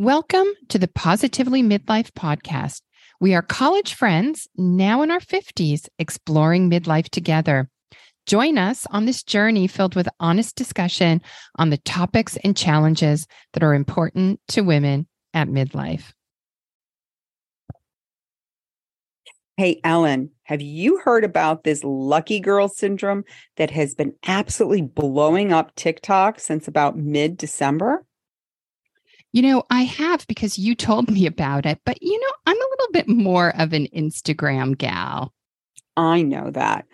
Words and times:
Welcome 0.00 0.46
to 0.68 0.78
the 0.78 0.86
Positively 0.86 1.60
Midlife 1.60 2.12
podcast. 2.12 2.82
We 3.18 3.34
are 3.34 3.42
college 3.42 3.94
friends 3.94 4.46
now 4.56 5.02
in 5.02 5.10
our 5.10 5.18
50s, 5.18 5.88
exploring 5.98 6.70
midlife 6.70 7.08
together. 7.08 7.68
Join 8.24 8.58
us 8.58 8.86
on 8.92 9.06
this 9.06 9.24
journey 9.24 9.66
filled 9.66 9.96
with 9.96 10.08
honest 10.20 10.54
discussion 10.54 11.20
on 11.56 11.70
the 11.70 11.78
topics 11.78 12.36
and 12.44 12.56
challenges 12.56 13.26
that 13.54 13.64
are 13.64 13.74
important 13.74 14.38
to 14.50 14.60
women 14.60 15.08
at 15.34 15.48
midlife. 15.48 16.12
Hey, 19.56 19.80
Ellen, 19.82 20.30
have 20.44 20.62
you 20.62 20.98
heard 20.98 21.24
about 21.24 21.64
this 21.64 21.82
lucky 21.82 22.38
girl 22.38 22.68
syndrome 22.68 23.24
that 23.56 23.72
has 23.72 23.96
been 23.96 24.14
absolutely 24.28 24.82
blowing 24.82 25.52
up 25.52 25.74
TikTok 25.74 26.38
since 26.38 26.68
about 26.68 26.96
mid 26.96 27.36
December? 27.36 28.04
You 29.32 29.42
know, 29.42 29.64
I 29.70 29.82
have 29.82 30.26
because 30.26 30.58
you 30.58 30.74
told 30.74 31.10
me 31.10 31.26
about 31.26 31.66
it, 31.66 31.80
but 31.84 32.02
you 32.02 32.18
know, 32.18 32.32
I'm 32.46 32.56
a 32.56 32.70
little 32.70 32.92
bit 32.92 33.08
more 33.08 33.54
of 33.58 33.72
an 33.72 33.86
Instagram 33.94 34.76
gal. 34.76 35.34
I 35.96 36.22
know 36.22 36.50
that. 36.50 36.86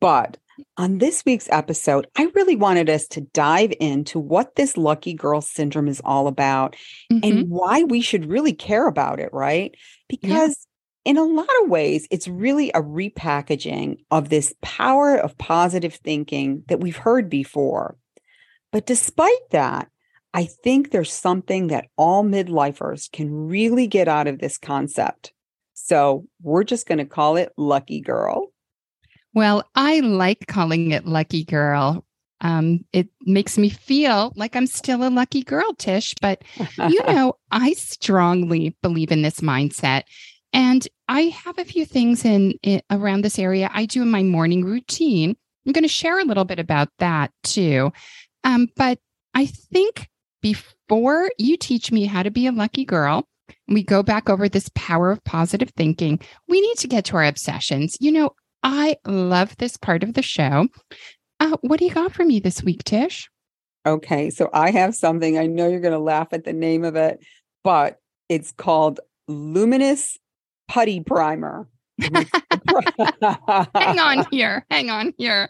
But 0.00 0.36
on 0.76 0.98
this 0.98 1.24
week's 1.24 1.48
episode, 1.50 2.06
I 2.16 2.28
really 2.34 2.56
wanted 2.56 2.90
us 2.90 3.06
to 3.08 3.20
dive 3.20 3.72
into 3.80 4.18
what 4.18 4.56
this 4.56 4.76
lucky 4.76 5.14
girl 5.14 5.40
syndrome 5.40 5.88
is 5.88 6.00
all 6.04 6.26
about 6.26 6.76
mm-hmm. 7.10 7.20
and 7.22 7.50
why 7.50 7.82
we 7.82 8.00
should 8.00 8.30
really 8.30 8.52
care 8.52 8.86
about 8.86 9.20
it, 9.20 9.30
right? 9.32 9.74
Because 10.08 10.66
yeah. 11.04 11.10
in 11.10 11.16
a 11.16 11.24
lot 11.24 11.48
of 11.62 11.70
ways, 11.70 12.06
it's 12.10 12.28
really 12.28 12.70
a 12.70 12.82
repackaging 12.82 13.98
of 14.10 14.28
this 14.28 14.54
power 14.62 15.16
of 15.16 15.38
positive 15.38 15.94
thinking 15.94 16.62
that 16.68 16.80
we've 16.80 16.96
heard 16.96 17.28
before. 17.28 17.96
But 18.72 18.86
despite 18.86 19.50
that, 19.50 19.88
I 20.32 20.44
think 20.44 20.90
there's 20.90 21.12
something 21.12 21.68
that 21.68 21.88
all 21.96 22.24
midlifers 22.24 23.10
can 23.10 23.48
really 23.48 23.86
get 23.86 24.08
out 24.08 24.26
of 24.26 24.38
this 24.38 24.58
concept. 24.58 25.32
So 25.74 26.26
we're 26.42 26.64
just 26.64 26.86
going 26.86 26.98
to 26.98 27.04
call 27.04 27.36
it 27.36 27.52
Lucky 27.56 28.00
Girl. 28.00 28.52
Well, 29.34 29.64
I 29.74 30.00
like 30.00 30.46
calling 30.46 30.90
it 30.90 31.06
Lucky 31.06 31.44
Girl. 31.44 32.04
Um, 32.42 32.84
it 32.92 33.08
makes 33.22 33.58
me 33.58 33.68
feel 33.68 34.32
like 34.36 34.56
I'm 34.56 34.66
still 34.66 35.06
a 35.06 35.10
lucky 35.10 35.42
girl, 35.42 35.74
Tish. 35.74 36.14
But, 36.20 36.42
you 36.88 37.02
know, 37.06 37.34
I 37.50 37.72
strongly 37.74 38.76
believe 38.82 39.12
in 39.12 39.22
this 39.22 39.40
mindset. 39.40 40.04
And 40.52 40.86
I 41.08 41.22
have 41.22 41.58
a 41.58 41.64
few 41.64 41.84
things 41.84 42.24
in, 42.24 42.52
in 42.62 42.82
around 42.90 43.22
this 43.22 43.38
area 43.38 43.70
I 43.72 43.86
do 43.86 44.02
in 44.02 44.10
my 44.10 44.22
morning 44.22 44.64
routine. 44.64 45.36
I'm 45.66 45.72
going 45.72 45.84
to 45.84 45.88
share 45.88 46.18
a 46.18 46.24
little 46.24 46.44
bit 46.44 46.58
about 46.58 46.88
that 46.98 47.30
too. 47.42 47.92
Um, 48.42 48.68
but 48.76 48.98
I 49.34 49.46
think 49.46 50.09
before 50.40 51.30
you 51.38 51.56
teach 51.56 51.92
me 51.92 52.04
how 52.06 52.22
to 52.22 52.30
be 52.30 52.46
a 52.46 52.52
lucky 52.52 52.84
girl, 52.84 53.26
we 53.68 53.82
go 53.82 54.02
back 54.02 54.28
over 54.28 54.48
this 54.48 54.70
power 54.74 55.10
of 55.10 55.22
positive 55.24 55.70
thinking. 55.76 56.20
We 56.48 56.60
need 56.60 56.76
to 56.78 56.88
get 56.88 57.04
to 57.06 57.16
our 57.16 57.24
obsessions. 57.24 57.96
You 58.00 58.12
know, 58.12 58.30
I 58.62 58.96
love 59.06 59.56
this 59.56 59.76
part 59.76 60.02
of 60.02 60.14
the 60.14 60.22
show. 60.22 60.68
Uh, 61.38 61.56
what 61.62 61.78
do 61.78 61.86
you 61.86 61.92
got 61.92 62.12
for 62.12 62.24
me 62.24 62.40
this 62.40 62.62
week, 62.62 62.84
Tish? 62.84 63.28
Okay, 63.86 64.28
so 64.30 64.50
I 64.52 64.70
have 64.70 64.94
something. 64.94 65.38
I 65.38 65.46
know 65.46 65.68
you're 65.68 65.80
going 65.80 65.92
to 65.92 65.98
laugh 65.98 66.28
at 66.32 66.44
the 66.44 66.52
name 66.52 66.84
of 66.84 66.96
it, 66.96 67.24
but 67.64 67.98
it's 68.28 68.52
called 68.52 69.00
Luminous 69.26 70.18
Putty 70.68 71.00
Primer. 71.00 71.66
hang 72.00 73.98
on 73.98 74.26
here. 74.30 74.66
Hang 74.70 74.90
on 74.90 75.14
here. 75.16 75.48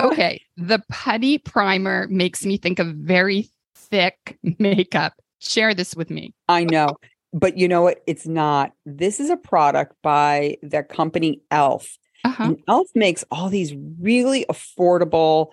Okay, 0.00 0.40
the 0.56 0.82
putty 0.90 1.38
primer 1.38 2.06
makes 2.08 2.44
me 2.44 2.56
think 2.56 2.78
of 2.78 2.88
very 2.88 3.48
thick 3.90 4.38
makeup. 4.58 5.14
Share 5.38 5.74
this 5.74 5.94
with 5.94 6.10
me. 6.10 6.34
I 6.48 6.64
know. 6.64 6.96
But 7.32 7.58
you 7.58 7.68
know 7.68 7.82
what? 7.82 8.02
It's 8.06 8.26
not. 8.26 8.72
This 8.86 9.20
is 9.20 9.30
a 9.30 9.36
product 9.36 9.94
by 10.02 10.56
the 10.62 10.82
company 10.82 11.42
Elf. 11.50 11.98
Uh-huh. 12.24 12.44
And 12.44 12.62
Elf 12.66 12.88
makes 12.94 13.24
all 13.30 13.48
these 13.48 13.74
really 14.00 14.46
affordable 14.48 15.48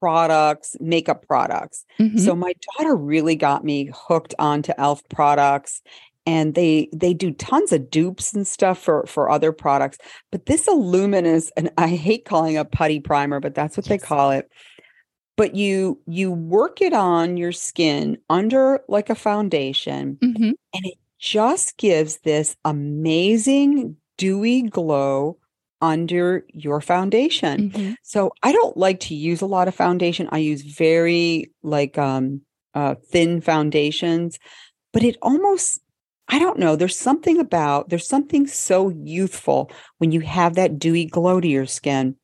products, 0.00 0.76
makeup 0.80 1.26
products. 1.26 1.84
Mm-hmm. 1.98 2.18
So 2.18 2.34
my 2.36 2.52
daughter 2.76 2.94
really 2.94 3.36
got 3.36 3.64
me 3.64 3.90
hooked 3.92 4.34
onto 4.38 4.72
Elf 4.78 5.02
products 5.08 5.82
and 6.26 6.54
they 6.54 6.88
they 6.92 7.14
do 7.14 7.30
tons 7.32 7.72
of 7.72 7.90
dupes 7.90 8.32
and 8.32 8.46
stuff 8.46 8.78
for 8.78 9.04
for 9.06 9.30
other 9.30 9.52
products 9.52 9.98
but 10.30 10.46
this 10.46 10.66
illuminous 10.66 11.50
and 11.56 11.70
i 11.76 11.88
hate 11.88 12.24
calling 12.24 12.54
it 12.54 12.70
putty 12.70 13.00
primer 13.00 13.40
but 13.40 13.54
that's 13.54 13.76
what 13.76 13.86
yes. 13.86 14.00
they 14.00 14.06
call 14.06 14.30
it 14.30 14.50
but 15.36 15.54
you 15.54 16.00
you 16.06 16.32
work 16.32 16.80
it 16.80 16.92
on 16.92 17.36
your 17.36 17.52
skin 17.52 18.18
under 18.30 18.80
like 18.88 19.10
a 19.10 19.14
foundation 19.14 20.18
mm-hmm. 20.22 20.44
and 20.44 20.86
it 20.86 20.94
just 21.18 21.76
gives 21.78 22.18
this 22.18 22.56
amazing 22.64 23.96
dewy 24.18 24.62
glow 24.62 25.38
under 25.80 26.44
your 26.48 26.80
foundation. 26.80 27.70
Mm-hmm. 27.70 27.92
So 28.02 28.32
I 28.42 28.52
don't 28.52 28.76
like 28.76 29.00
to 29.00 29.14
use 29.14 29.40
a 29.40 29.46
lot 29.46 29.68
of 29.68 29.74
foundation. 29.74 30.28
I 30.32 30.38
use 30.38 30.62
very 30.62 31.50
like 31.62 31.98
um 31.98 32.42
uh 32.74 32.94
thin 33.10 33.40
foundations, 33.40 34.38
but 34.92 35.02
it 35.02 35.16
almost 35.22 35.80
I 36.28 36.38
don't 36.38 36.58
know, 36.58 36.74
there's 36.74 36.98
something 36.98 37.38
about 37.38 37.90
there's 37.90 38.08
something 38.08 38.46
so 38.46 38.90
youthful 38.90 39.70
when 39.98 40.10
you 40.10 40.20
have 40.20 40.54
that 40.54 40.78
dewy 40.78 41.04
glow 41.04 41.40
to 41.40 41.48
your 41.48 41.66
skin. 41.66 42.16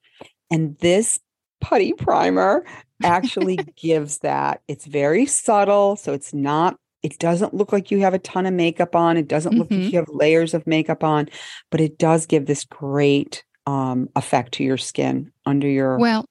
And 0.50 0.76
this 0.78 1.20
putty 1.60 1.92
primer 1.92 2.64
actually 3.02 3.56
gives 3.76 4.18
that. 4.18 4.62
It's 4.68 4.86
very 4.86 5.26
subtle, 5.26 5.96
so 5.96 6.12
it's 6.12 6.34
not 6.34 6.76
it 7.02 7.18
doesn't 7.18 7.54
look 7.54 7.72
like 7.72 7.90
you 7.90 8.00
have 8.00 8.14
a 8.14 8.18
ton 8.18 8.46
of 8.46 8.54
makeup 8.54 8.94
on. 8.94 9.16
It 9.16 9.28
doesn't 9.28 9.56
look 9.56 9.68
mm-hmm. 9.68 9.84
like 9.84 9.92
you 9.92 9.98
have 9.98 10.08
layers 10.08 10.54
of 10.54 10.66
makeup 10.66 11.02
on, 11.02 11.28
but 11.70 11.80
it 11.80 11.98
does 11.98 12.26
give 12.26 12.46
this 12.46 12.64
great 12.64 13.42
um, 13.66 14.08
effect 14.16 14.52
to 14.54 14.64
your 14.64 14.76
skin 14.76 15.32
under 15.46 15.68
your. 15.68 15.98
Well, 15.98 16.26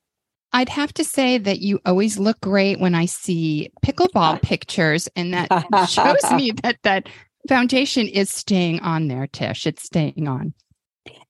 I'd 0.54 0.70
have 0.70 0.94
to 0.96 1.04
say 1.04 1.38
that 1.38 1.60
you 1.60 1.80
always 1.86 2.20
look 2.20 2.40
great 2.42 2.80
when 2.80 2.96
I 2.96 3.06
see 3.06 3.72
pickleball 3.84 4.42
pictures, 4.44 5.08
and 5.16 5.34
that 5.34 5.86
shows 5.90 6.32
me 6.36 6.52
that 6.64 6.78
that 6.84 7.10
foundation 7.48 8.08
is 8.08 8.30
staying 8.30 8.80
on 8.82 9.08
there, 9.08 9.28
Tish. 9.28 9.66
It's 9.66 9.84
staying 9.84 10.28
on. 10.28 10.54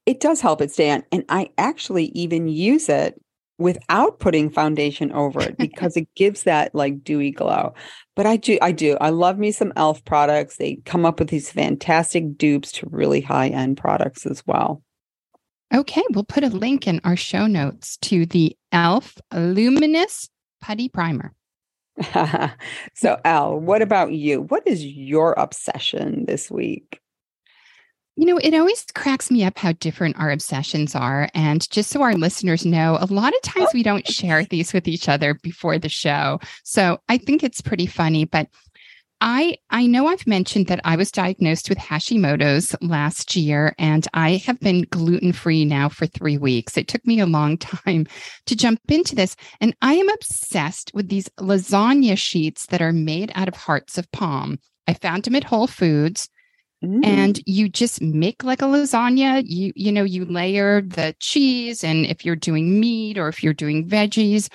It 0.06 0.20
does 0.20 0.42
help 0.42 0.62
it 0.62 0.72
stay 0.72 0.92
on, 0.92 1.04
and 1.12 1.24
I 1.30 1.50
actually 1.58 2.06
even 2.08 2.48
use 2.48 2.90
it 2.90 3.22
without 3.60 4.20
putting 4.20 4.50
foundation 4.50 5.12
over 5.12 5.42
it 5.42 5.58
because 5.60 5.96
it 5.96 6.08
gives 6.16 6.44
that 6.44 6.74
like 6.74 7.04
dewy 7.04 7.32
glow. 7.32 7.74
But 8.16 8.26
I 8.26 8.38
do, 8.38 8.58
I 8.62 8.72
do, 8.72 8.98
I 9.00 9.10
love 9.10 9.38
me 9.38 9.52
some 9.52 9.70
e.l.f. 9.70 10.04
products. 10.06 10.58
They 10.58 10.78
come 10.86 11.06
up 11.06 11.20
with 11.20 11.30
these 11.30 11.52
fantastic 11.52 12.38
dupes 12.38 12.72
to 12.74 12.90
really 12.90 13.22
high 13.22 13.50
end 13.50 13.78
products 13.78 14.26
as 14.26 14.46
well. 14.48 14.82
Okay, 15.74 16.04
we'll 16.12 16.24
put 16.24 16.44
a 16.44 16.50
link 16.50 16.88
in 16.88 17.00
our 17.04 17.16
show 17.16 17.46
notes 17.46 17.98
to 17.98 18.26
the 18.26 18.58
e.l.f. 18.74 19.18
Luminous 19.32 20.28
Putty 20.62 20.90
Primer. 20.90 21.34
so, 22.96 23.20
Al, 23.24 23.60
what 23.60 23.82
about 23.82 24.14
you? 24.14 24.42
What 24.42 24.64
is 24.66 24.84
your 24.84 25.34
obsession 25.34 26.26
this 26.26 26.50
week? 26.50 27.02
You 28.20 28.26
know, 28.26 28.38
it 28.38 28.54
always 28.54 28.84
cracks 28.94 29.32
me 29.32 29.46
up 29.46 29.58
how 29.58 29.72
different 29.72 30.20
our 30.20 30.30
obsessions 30.30 30.94
are. 30.94 31.30
And 31.34 31.70
just 31.70 31.90
so 31.90 32.02
our 32.02 32.16
listeners 32.16 32.66
know, 32.66 32.98
a 33.00 33.06
lot 33.06 33.34
of 33.34 33.42
times 33.44 33.70
we 33.74 33.82
don't 33.82 34.06
share 34.06 34.44
these 34.50 34.74
with 34.74 34.90
each 34.90 35.08
other 35.08 35.36
before 35.36 35.80
the 35.80 35.88
show. 35.88 36.42
So 36.66 36.98
I 37.08 37.18
think 37.18 37.46
it's 37.46 37.62
pretty 37.62 37.86
funny. 37.86 38.26
But 38.26 38.50
I 39.22 39.56
I 39.70 39.88
know 39.88 40.08
I've 40.08 40.28
mentioned 40.28 40.68
that 40.68 40.82
I 40.84 40.98
was 40.98 41.14
diagnosed 41.14 41.70
with 41.70 41.78
Hashimoto's 41.78 42.76
last 42.82 43.38
year 43.38 43.74
and 43.80 44.06
I 44.14 44.32
have 44.46 44.60
been 44.60 44.82
gluten-free 44.92 45.64
now 45.64 45.88
for 45.88 46.06
3 46.06 46.38
weeks. 46.40 46.76
It 46.76 46.90
took 46.90 47.08
me 47.08 47.22
a 47.22 47.26
long 47.26 47.58
time 47.58 48.06
to 48.48 48.56
jump 48.56 48.82
into 48.90 49.16
this 49.16 49.38
and 49.62 49.74
I 49.82 49.94
am 49.94 50.10
obsessed 50.10 50.92
with 50.94 51.08
these 51.08 51.30
lasagna 51.40 52.18
sheets 52.18 52.66
that 52.66 52.82
are 52.82 52.92
made 52.92 53.32
out 53.34 53.48
of 53.48 53.56
hearts 53.56 53.98
of 53.98 54.12
palm. 54.12 54.60
I 54.90 54.94
found 54.94 55.24
them 55.24 55.36
at 55.36 55.46
Whole 55.46 55.68
Foods. 55.68 56.28
Mm. 56.82 57.06
and 57.06 57.42
you 57.46 57.68
just 57.68 58.02
make 58.02 58.42
like 58.42 58.62
a 58.62 58.66
lasagna 58.66 59.44
you 59.46 59.74
you 59.76 59.92
know 59.92 60.06
you 60.06 60.24
layer 60.24 60.82
the 60.82 61.14
cheese 61.20 61.84
and 61.84 62.06
if 62.06 62.24
you're 62.24 62.38
doing 62.38 62.80
meat 62.80 63.18
or 63.18 63.28
if 63.28 63.44
you're 63.44 63.54
doing 63.54 63.86
veggies 63.86 64.48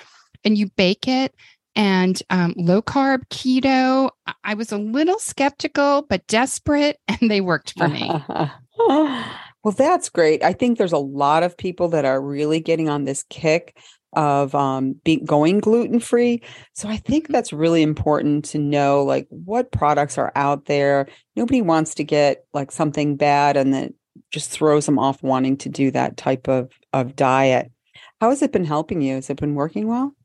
and 0.43 0.57
you 0.57 0.67
bake 0.75 1.07
it 1.07 1.35
and 1.75 2.21
um, 2.29 2.53
low 2.55 2.81
carb 2.81 3.27
keto. 3.27 4.09
I 4.43 4.53
was 4.53 4.71
a 4.71 4.77
little 4.77 5.19
skeptical, 5.19 6.05
but 6.09 6.25
desperate, 6.27 6.99
and 7.07 7.29
they 7.29 7.41
worked 7.41 7.73
for 7.77 7.87
me. 7.87 8.09
well, 8.77 9.73
that's 9.75 10.09
great. 10.09 10.43
I 10.43 10.53
think 10.53 10.77
there's 10.77 10.93
a 10.93 10.97
lot 10.97 11.43
of 11.43 11.57
people 11.57 11.89
that 11.89 12.05
are 12.05 12.21
really 12.21 12.59
getting 12.59 12.89
on 12.89 13.03
this 13.03 13.23
kick 13.29 13.77
of 14.15 14.53
um, 14.55 14.93
being 15.03 15.25
going 15.25 15.59
gluten 15.59 15.99
free. 15.99 16.41
So 16.73 16.87
I 16.87 16.97
think 16.97 17.25
mm-hmm. 17.25 17.33
that's 17.33 17.53
really 17.53 17.81
important 17.81 18.45
to 18.45 18.59
know, 18.59 19.03
like 19.03 19.27
what 19.29 19.71
products 19.71 20.17
are 20.17 20.31
out 20.35 20.65
there. 20.65 21.07
Nobody 21.35 21.61
wants 21.61 21.95
to 21.95 22.03
get 22.03 22.45
like 22.53 22.71
something 22.71 23.15
bad 23.15 23.57
and 23.57 23.73
then 23.73 23.93
just 24.31 24.49
throws 24.49 24.85
them 24.85 24.99
off 24.99 25.21
wanting 25.21 25.57
to 25.57 25.69
do 25.69 25.91
that 25.91 26.17
type 26.17 26.47
of 26.47 26.71
of 26.93 27.15
diet. 27.15 27.71
How 28.21 28.29
has 28.29 28.41
it 28.41 28.51
been 28.51 28.65
helping 28.65 29.01
you? 29.01 29.15
Has 29.15 29.29
it 29.29 29.39
been 29.39 29.55
working 29.55 29.87
well? 29.87 30.15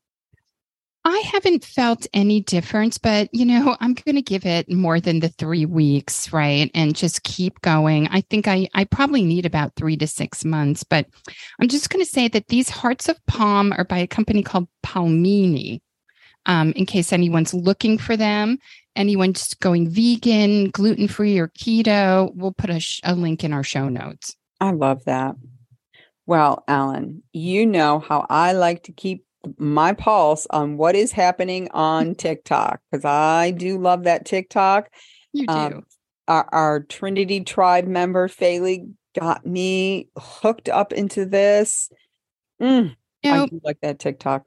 I 1.04 1.18
haven't 1.32 1.64
felt 1.64 2.06
any 2.12 2.40
difference, 2.40 2.98
but 2.98 3.30
you 3.32 3.46
know, 3.46 3.76
I'm 3.80 3.94
going 3.94 4.16
to 4.16 4.22
give 4.22 4.44
it 4.44 4.70
more 4.70 5.00
than 5.00 5.20
the 5.20 5.30
three 5.30 5.64
weeks, 5.64 6.30
right? 6.32 6.70
And 6.74 6.94
just 6.94 7.22
keep 7.22 7.60
going. 7.62 8.06
I 8.08 8.20
think 8.20 8.46
I, 8.46 8.68
I 8.74 8.84
probably 8.84 9.22
need 9.22 9.46
about 9.46 9.76
three 9.76 9.96
to 9.96 10.06
six 10.06 10.44
months, 10.44 10.84
but 10.84 11.06
I'm 11.58 11.68
just 11.68 11.88
going 11.88 12.04
to 12.04 12.10
say 12.10 12.28
that 12.28 12.48
these 12.48 12.68
hearts 12.68 13.08
of 13.08 13.24
palm 13.26 13.72
are 13.72 13.84
by 13.84 13.98
a 13.98 14.06
company 14.06 14.42
called 14.42 14.68
Palmini. 14.82 15.80
Um, 16.46 16.72
in 16.72 16.86
case 16.86 17.12
anyone's 17.12 17.54
looking 17.54 17.98
for 17.98 18.16
them, 18.16 18.58
anyone's 18.96 19.54
going 19.54 19.88
vegan, 19.88 20.70
gluten 20.70 21.06
free, 21.06 21.38
or 21.38 21.48
keto, 21.48 22.30
we'll 22.34 22.52
put 22.52 22.70
a, 22.70 22.80
sh- 22.80 23.00
a 23.04 23.14
link 23.14 23.44
in 23.44 23.52
our 23.52 23.62
show 23.62 23.88
notes. 23.88 24.36
I 24.60 24.72
love 24.72 25.04
that. 25.04 25.36
Well, 26.26 26.64
Ellen, 26.68 27.22
you 27.32 27.66
know 27.66 27.98
how 27.98 28.26
I 28.28 28.52
like 28.52 28.84
to 28.84 28.92
keep 28.92 29.24
my 29.58 29.92
pulse 29.92 30.46
on 30.50 30.76
what 30.76 30.94
is 30.94 31.12
happening 31.12 31.68
on 31.72 32.14
TikTok 32.16 32.80
because 32.90 33.04
I 33.04 33.52
do 33.52 33.78
love 33.78 34.04
that 34.04 34.26
TikTok. 34.26 34.90
You 35.32 35.46
do. 35.46 35.52
Um, 35.52 35.86
our, 36.28 36.48
our, 36.52 36.80
Trinity 36.80 37.42
Tribe 37.42 37.86
member, 37.86 38.28
Faylee, 38.28 38.92
got 39.18 39.44
me 39.44 40.08
hooked 40.16 40.68
up 40.68 40.92
into 40.92 41.26
this. 41.26 41.90
Mm, 42.60 42.94
you 43.22 43.30
know, 43.32 43.44
I 43.44 43.46
do 43.46 43.60
like 43.64 43.78
that 43.82 43.98
TikTok. 43.98 44.44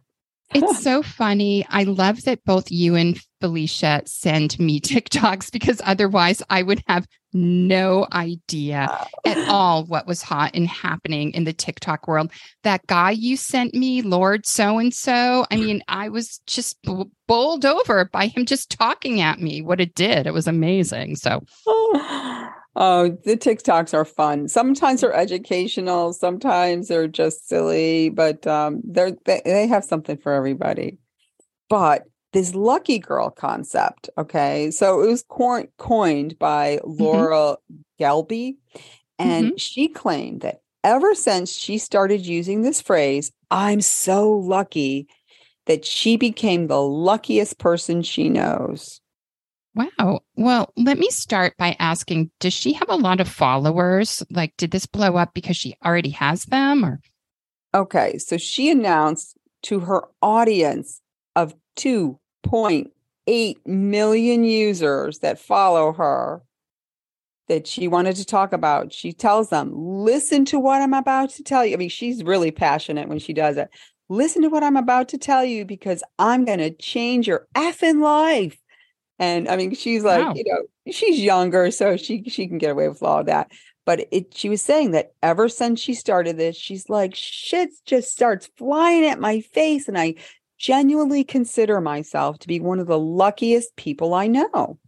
It's 0.53 0.79
so 0.83 1.01
funny. 1.03 1.65
I 1.69 1.83
love 1.83 2.23
that 2.23 2.43
both 2.45 2.71
you 2.71 2.95
and 2.95 3.19
Felicia 3.41 4.03
send 4.05 4.57
me 4.59 4.79
TikToks 4.81 5.51
because 5.51 5.81
otherwise 5.83 6.41
I 6.49 6.63
would 6.63 6.83
have 6.87 7.07
no 7.33 8.07
idea 8.13 9.07
at 9.25 9.49
all 9.49 9.85
what 9.85 10.05
was 10.05 10.21
hot 10.21 10.51
and 10.53 10.67
happening 10.67 11.31
in 11.31 11.43
the 11.43 11.53
TikTok 11.53 12.07
world. 12.07 12.31
That 12.63 12.85
guy 12.87 13.11
you 13.11 13.37
sent 13.37 13.73
me, 13.73 14.01
Lord 14.01 14.45
so 14.45 14.77
and 14.77 14.93
so, 14.93 15.45
I 15.49 15.57
mean, 15.57 15.83
I 15.87 16.09
was 16.09 16.39
just 16.45 16.81
b- 16.83 17.05
bowled 17.27 17.65
over 17.65 18.05
by 18.05 18.27
him 18.27 18.45
just 18.45 18.69
talking 18.69 19.19
at 19.21 19.39
me 19.39 19.61
what 19.61 19.81
it 19.81 19.95
did. 19.95 20.27
It 20.27 20.33
was 20.33 20.47
amazing. 20.47 21.15
So, 21.15 21.41
oh, 21.67 22.49
Oh, 22.75 23.09
the 23.23 23.37
TikToks 23.37 23.93
are 23.93 24.05
fun. 24.05 24.47
Sometimes 24.47 25.01
they're 25.01 25.13
educational, 25.13 26.11
sometimes 26.11 26.87
they're 26.87 27.07
just 27.07 27.47
silly, 27.47 28.09
but 28.09 28.47
um, 28.47 28.81
they're 28.83 29.11
they, 29.25 29.41
they 29.45 29.67
have 29.67 29.83
something 29.83 30.17
for 30.17 30.33
everybody. 30.33 30.97
But 31.69 32.05
this 32.31 32.55
lucky 32.55 32.97
girl 32.97 33.29
concept, 33.29 34.09
okay, 34.17 34.71
so 34.71 35.01
it 35.01 35.07
was 35.07 35.23
co- 35.27 35.67
coined 35.77 36.39
by 36.39 36.79
mm-hmm. 36.83 37.03
Laura 37.03 37.57
mm-hmm. 37.99 38.55
And 39.19 39.45
mm-hmm. 39.47 39.55
she 39.57 39.87
claimed 39.87 40.41
that 40.41 40.61
ever 40.83 41.13
since 41.13 41.51
she 41.53 41.77
started 41.77 42.25
using 42.25 42.63
this 42.63 42.81
phrase, 42.81 43.31
"I'm 43.51 43.81
so 43.81 44.31
lucky," 44.31 45.07
that 45.67 45.85
she 45.85 46.17
became 46.17 46.65
the 46.67 46.81
luckiest 46.81 47.59
person 47.59 48.01
she 48.01 48.29
knows. 48.29 48.99
Wow. 49.75 50.21
Well, 50.35 50.71
let 50.77 50.99
me 50.99 51.09
start 51.09 51.57
by 51.57 51.75
asking 51.79 52.31
Does 52.39 52.53
she 52.53 52.73
have 52.73 52.89
a 52.89 52.95
lot 52.95 53.19
of 53.19 53.27
followers? 53.27 54.23
Like, 54.29 54.55
did 54.57 54.71
this 54.71 54.85
blow 54.85 55.17
up 55.17 55.33
because 55.33 55.57
she 55.57 55.75
already 55.83 56.11
has 56.11 56.45
them? 56.45 56.85
Or 56.85 57.01
okay, 57.73 58.17
so 58.17 58.37
she 58.37 58.69
announced 58.69 59.37
to 59.63 59.79
her 59.81 60.03
audience 60.21 61.01
of 61.35 61.55
2.8 61.77 63.55
million 63.65 64.43
users 64.43 65.19
that 65.19 65.39
follow 65.39 65.93
her 65.93 66.43
that 67.47 67.67
she 67.67 67.87
wanted 67.87 68.15
to 68.15 68.25
talk 68.25 68.53
about. 68.53 68.93
She 68.93 69.11
tells 69.11 69.49
them, 69.49 69.71
Listen 69.73 70.45
to 70.45 70.59
what 70.59 70.81
I'm 70.81 70.93
about 70.93 71.29
to 71.31 71.43
tell 71.43 71.65
you. 71.65 71.73
I 71.73 71.77
mean, 71.77 71.89
she's 71.89 72.23
really 72.23 72.51
passionate 72.51 73.09
when 73.09 73.19
she 73.19 73.33
does 73.33 73.57
it. 73.57 73.69
Listen 74.09 74.41
to 74.43 74.49
what 74.49 74.63
I'm 74.63 74.77
about 74.77 75.09
to 75.09 75.17
tell 75.17 75.43
you 75.43 75.65
because 75.65 76.03
I'm 76.19 76.45
going 76.45 76.59
to 76.59 76.69
change 76.69 77.27
your 77.27 77.47
effing 77.55 78.01
life. 78.01 78.57
And 79.19 79.47
I 79.47 79.55
mean, 79.55 79.75
she's 79.75 80.03
like, 80.03 80.25
wow. 80.25 80.33
you 80.35 80.43
know, 80.45 80.91
she's 80.91 81.19
younger, 81.19 81.71
so 81.71 81.97
she 81.97 82.23
she 82.27 82.47
can 82.47 82.57
get 82.57 82.71
away 82.71 82.89
with 82.89 83.03
all 83.03 83.23
that. 83.23 83.51
But 83.85 84.07
it 84.11 84.35
she 84.35 84.49
was 84.49 84.61
saying 84.61 84.91
that 84.91 85.13
ever 85.21 85.49
since 85.49 85.79
she 85.79 85.93
started 85.93 86.37
this, 86.37 86.55
she's 86.55 86.89
like, 86.89 87.13
shit 87.15 87.69
just 87.85 88.11
starts 88.11 88.49
flying 88.57 89.05
at 89.05 89.19
my 89.19 89.41
face. 89.41 89.87
And 89.87 89.97
I 89.97 90.15
genuinely 90.57 91.23
consider 91.23 91.81
myself 91.81 92.39
to 92.39 92.47
be 92.47 92.59
one 92.59 92.79
of 92.79 92.87
the 92.87 92.99
luckiest 92.99 93.75
people 93.75 94.13
I 94.13 94.27
know. 94.27 94.79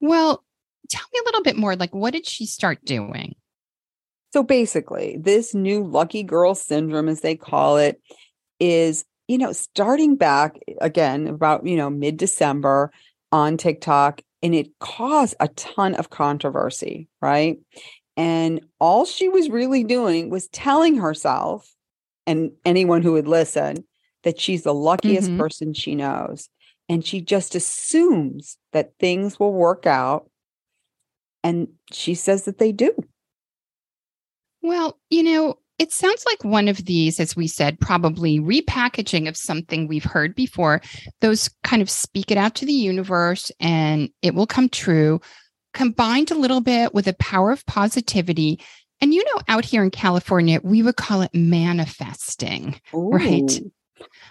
Well, 0.00 0.44
tell 0.88 1.06
me 1.12 1.20
a 1.20 1.24
little 1.24 1.42
bit 1.42 1.56
more. 1.56 1.76
Like, 1.76 1.94
what 1.94 2.12
did 2.12 2.26
she 2.26 2.46
start 2.46 2.84
doing? 2.84 3.34
So 4.32 4.42
basically, 4.42 5.18
this 5.20 5.54
new 5.54 5.84
lucky 5.84 6.22
girl 6.22 6.54
syndrome, 6.54 7.08
as 7.08 7.20
they 7.20 7.36
call 7.36 7.76
it, 7.76 8.00
is 8.60 9.04
you 9.28 9.38
know, 9.38 9.52
starting 9.52 10.16
back 10.16 10.58
again 10.82 11.26
about, 11.26 11.66
you 11.66 11.76
know, 11.76 11.90
mid 11.90 12.16
December 12.16 12.92
on 13.30 13.56
TikTok, 13.56 14.20
and 14.42 14.54
it 14.54 14.78
caused 14.78 15.34
a 15.40 15.48
ton 15.48 15.94
of 15.94 16.10
controversy, 16.10 17.08
right? 17.20 17.58
And 18.16 18.60
all 18.78 19.06
she 19.06 19.28
was 19.28 19.48
really 19.48 19.84
doing 19.84 20.28
was 20.28 20.48
telling 20.48 20.98
herself 20.98 21.72
and 22.26 22.52
anyone 22.64 23.02
who 23.02 23.12
would 23.12 23.28
listen 23.28 23.84
that 24.22 24.40
she's 24.40 24.62
the 24.62 24.74
luckiest 24.74 25.28
mm-hmm. 25.28 25.38
person 25.38 25.74
she 25.74 25.94
knows. 25.94 26.48
And 26.88 27.04
she 27.04 27.20
just 27.20 27.54
assumes 27.54 28.58
that 28.72 28.92
things 28.98 29.40
will 29.40 29.52
work 29.52 29.86
out. 29.86 30.28
And 31.42 31.68
she 31.90 32.14
says 32.14 32.44
that 32.44 32.58
they 32.58 32.72
do. 32.72 32.92
Well, 34.60 34.98
you 35.10 35.22
know, 35.22 35.58
it 35.78 35.92
sounds 35.92 36.24
like 36.26 36.44
one 36.44 36.68
of 36.68 36.84
these, 36.84 37.18
as 37.18 37.34
we 37.34 37.48
said, 37.48 37.80
probably 37.80 38.38
repackaging 38.38 39.28
of 39.28 39.36
something 39.36 39.88
we've 39.88 40.04
heard 40.04 40.34
before. 40.34 40.80
Those 41.20 41.50
kind 41.64 41.82
of 41.82 41.90
speak 41.90 42.30
it 42.30 42.38
out 42.38 42.54
to 42.56 42.66
the 42.66 42.72
universe 42.72 43.50
and 43.58 44.10
it 44.22 44.34
will 44.34 44.46
come 44.46 44.68
true, 44.68 45.20
combined 45.74 46.30
a 46.30 46.36
little 46.36 46.60
bit 46.60 46.94
with 46.94 47.06
the 47.06 47.14
power 47.14 47.50
of 47.50 47.66
positivity. 47.66 48.60
And 49.00 49.12
you 49.12 49.24
know, 49.24 49.40
out 49.48 49.64
here 49.64 49.82
in 49.82 49.90
California, 49.90 50.60
we 50.62 50.82
would 50.82 50.96
call 50.96 51.22
it 51.22 51.34
manifesting, 51.34 52.80
Ooh. 52.94 53.10
right? 53.10 53.60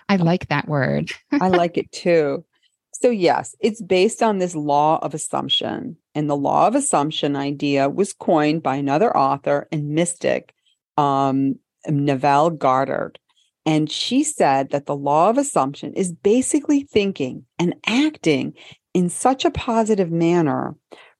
I 0.07 0.17
like 0.17 0.47
that 0.47 0.67
word. 0.67 1.11
I 1.31 1.49
like 1.49 1.77
it 1.77 1.91
too. 1.91 2.45
So, 2.93 3.09
yes, 3.09 3.55
it's 3.59 3.81
based 3.81 4.21
on 4.21 4.37
this 4.37 4.55
law 4.55 4.99
of 5.01 5.15
assumption. 5.15 5.97
And 6.13 6.29
the 6.29 6.37
law 6.37 6.67
of 6.67 6.75
assumption 6.75 7.35
idea 7.35 7.89
was 7.89 8.13
coined 8.13 8.61
by 8.61 8.75
another 8.75 9.15
author 9.15 9.67
and 9.71 9.89
mystic 9.89 10.53
um, 10.97 11.55
Neville 11.87 12.51
Goddard. 12.51 13.19
And 13.65 13.91
she 13.91 14.23
said 14.23 14.71
that 14.71 14.87
the 14.87 14.95
law 14.95 15.29
of 15.29 15.37
assumption 15.37 15.93
is 15.93 16.11
basically 16.11 16.83
thinking 16.83 17.45
and 17.59 17.75
acting 17.85 18.53
in 18.93 19.09
such 19.09 19.45
a 19.45 19.51
positive 19.51 20.11
manner 20.11 20.75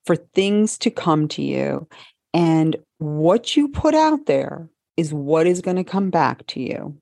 for 0.05 0.15
things 0.15 0.77
to 0.79 0.89
come 0.89 1.27
to 1.29 1.43
you. 1.43 1.87
And 2.33 2.75
what 2.97 3.55
you 3.55 3.67
put 3.67 3.93
out 3.93 4.25
there 4.25 4.69
is 4.97 5.13
what 5.13 5.47
is 5.47 5.61
going 5.61 5.77
to 5.77 5.83
come 5.83 6.09
back 6.09 6.45
to 6.47 6.61
you. 6.61 6.97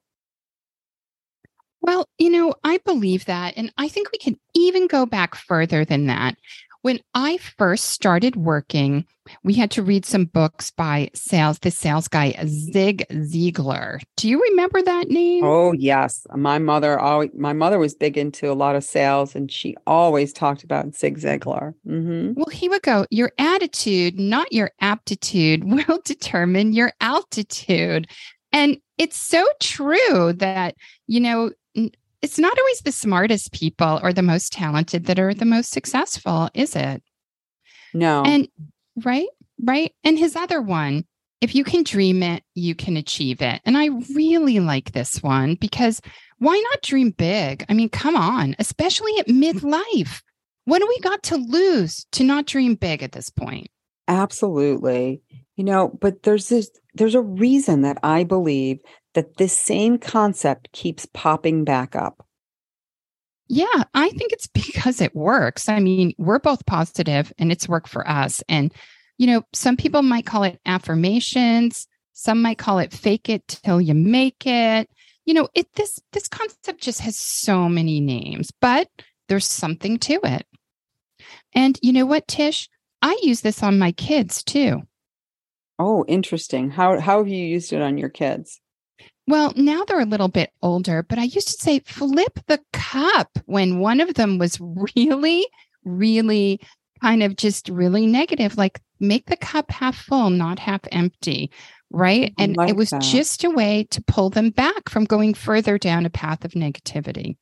Well, 1.82 2.06
you 2.18 2.30
know, 2.30 2.54
I 2.64 2.80
believe 2.80 3.26
that. 3.26 3.54
And 3.56 3.72
I 3.78 3.88
think 3.88 4.12
we 4.12 4.18
can 4.18 4.38
even 4.54 4.88
go 4.88 5.06
back 5.06 5.36
further 5.36 5.86
than 5.86 6.08
that. 6.08 6.36
When 6.82 7.00
I 7.14 7.38
first 7.38 7.86
started 7.86 8.38
working, 8.38 9.06
we 9.44 9.54
had 9.54 9.70
to 9.72 9.84
read 9.84 10.06
some 10.06 10.26
books 10.26 10.72
by 10.72 11.10
sales, 11.14 11.60
the 11.60 11.72
sales 11.72 12.08
guy, 12.08 12.34
Zig 12.46 13.06
Ziglar. 13.12 14.00
Do 14.16 14.30
you 14.30 14.42
remember 14.42 14.82
that 14.82 15.10
name? 15.10 15.44
Oh, 15.44 15.74
yes. 15.74 16.26
My 16.36 16.58
mother 16.58 16.98
always, 16.98 17.32
my 17.36 17.52
mother 17.52 17.80
was 17.80 17.96
big 17.96 18.18
into 18.18 18.50
a 18.50 18.54
lot 18.54 18.76
of 18.76 18.84
sales 18.84 19.36
and 19.36 19.52
she 19.52 19.76
always 19.86 20.32
talked 20.32 20.64
about 20.64 20.96
Zig 20.96 21.20
Ziglar. 21.20 21.74
Mm-hmm. 21.86 22.34
Well, 22.36 22.48
he 22.52 22.70
would 22.70 22.82
go, 22.82 23.06
Your 23.10 23.34
attitude, 23.38 24.18
not 24.18 24.52
your 24.54 24.72
aptitude, 24.80 25.64
will 25.88 26.00
determine 26.06 26.72
your 26.72 26.94
altitude. 27.02 28.08
And 28.52 28.78
it's 28.98 29.18
so 29.18 29.46
true 29.60 30.34
that, 30.34 30.76
you 31.08 31.20
know, 31.20 31.52
it's 32.22 32.40
not 32.40 32.58
always 32.58 32.82
the 32.82 32.92
smartest 32.92 33.52
people 33.52 34.00
or 34.04 34.14
the 34.14 34.22
most 34.22 34.52
talented 34.52 35.06
that 35.06 35.20
are 35.20 35.34
the 35.34 35.46
most 35.46 35.72
successful, 35.72 36.50
is 36.54 36.76
it? 36.76 37.02
No. 37.94 38.24
And 38.24 38.48
right, 39.04 39.28
right. 39.64 39.94
And 40.04 40.18
his 40.18 40.36
other 40.36 40.62
one, 40.62 41.06
if 41.42 41.56
you 41.56 41.64
can 41.64 41.84
dream 41.84 42.22
it, 42.22 42.44
you 42.54 42.76
can 42.76 42.98
achieve 42.98 43.42
it. 43.42 43.62
And 43.66 43.78
I 43.78 43.88
really 44.14 44.60
like 44.60 44.92
this 44.92 45.24
one 45.24 45.56
because 45.56 46.02
why 46.40 46.62
not 46.72 46.82
dream 46.82 47.12
big? 47.12 47.66
I 47.70 47.74
mean, 47.74 47.90
come 47.90 48.16
on, 48.16 48.56
especially 48.60 49.18
at 49.20 49.28
midlife. 49.28 50.22
What 50.66 50.80
do 50.80 50.88
we 50.88 51.00
got 51.00 51.24
to 51.24 51.38
lose 51.38 52.06
to 52.14 52.24
not 52.24 52.46
dream 52.46 52.76
big 52.76 53.02
at 53.02 53.14
this 53.14 53.30
point? 53.30 53.68
Absolutely. 54.08 55.22
You 55.60 55.66
know, 55.66 55.90
but 56.00 56.24
there's 56.24 56.48
this 56.48 56.72
there's 56.94 57.16
a 57.16 57.22
reason 57.22 57.82
that 57.82 57.98
I 58.02 58.24
believe 58.24 58.80
that 59.14 59.36
this 59.36 59.58
same 59.58 59.98
concept 59.98 60.72
keeps 60.72 61.06
popping 61.14 61.66
back 61.66 61.98
up? 61.98 62.26
Yeah, 63.50 63.84
I 63.94 64.08
think 64.12 64.32
it's 64.32 64.48
because 64.54 65.02
it 65.02 65.14
works. 65.14 65.68
I 65.68 65.82
mean, 65.82 66.14
we're 66.18 66.40
both 66.40 66.66
positive 66.66 67.34
and 67.38 67.52
it's 67.52 67.68
worked 67.68 67.90
for 67.90 68.08
us. 68.08 68.42
And, 68.48 68.74
you 69.18 69.28
know, 69.28 69.44
some 69.52 69.76
people 69.76 70.02
might 70.02 70.26
call 70.26 70.44
it 70.44 70.62
affirmations, 70.66 71.88
some 72.14 72.42
might 72.42 72.58
call 72.58 72.80
it 72.80 72.94
fake 72.94 73.28
it 73.28 73.46
till 73.46 73.82
you 73.82 73.94
make 73.94 74.48
it. 74.48 74.90
you 75.26 75.34
know, 75.34 75.50
it 75.56 75.68
this 75.74 76.00
this 76.14 76.30
concept 76.30 76.80
just 76.80 77.02
has 77.02 77.18
so 77.18 77.68
many 77.68 78.00
names, 78.00 78.50
but 78.62 78.88
there's 79.28 79.46
something 79.46 80.00
to 80.00 80.22
it. 80.24 80.48
And 81.54 81.78
you 81.82 81.92
know 81.92 82.06
what, 82.06 82.30
Tish? 82.30 82.70
I 83.02 83.20
use 83.24 83.42
this 83.42 83.62
on 83.62 83.78
my 83.78 83.92
kids 83.92 84.42
too. 84.42 84.84
Oh, 85.80 86.04
interesting. 86.08 86.70
How 86.70 87.00
how 87.00 87.20
have 87.20 87.30
you 87.30 87.44
used 87.44 87.72
it 87.74 87.82
on 87.82 87.98
your 87.98 88.10
kids? 88.10 88.60
Well, 89.28 89.54
now 89.56 89.86
they're 89.86 90.00
a 90.00 90.06
little 90.06 90.28
bit 90.28 90.52
older, 90.62 91.04
but 91.04 91.20
I 91.20 91.24
used 91.24 91.48
to 91.48 91.54
say 91.54 91.80
flip 91.80 92.40
the 92.48 92.60
cup 92.74 93.30
when 93.46 93.80
one 93.80 94.02
of 94.02 94.16
them 94.16 94.40
was 94.40 94.58
really, 94.60 95.48
really 95.86 96.60
kind 97.02 97.24
of 97.24 97.36
just 97.36 97.70
really 97.70 98.08
negative, 98.08 98.58
like 98.58 98.82
make 99.00 99.28
the 99.28 99.38
cup 99.38 99.72
half 99.72 99.96
full, 99.96 100.30
not 100.30 100.60
half 100.60 100.82
empty. 100.92 101.52
Right. 101.92 102.34
Oh, 102.38 102.44
and 102.44 102.58
like 102.58 102.70
it 102.70 102.76
was 102.76 102.90
that. 102.90 103.02
just 103.02 103.44
a 103.44 103.50
way 103.50 103.88
to 103.92 104.04
pull 104.04 104.30
them 104.30 104.50
back 104.50 104.90
from 104.90 105.06
going 105.06 105.34
further 105.34 105.78
down 105.78 106.06
a 106.06 106.10
path 106.10 106.44
of 106.44 106.52
negativity. 106.52 107.38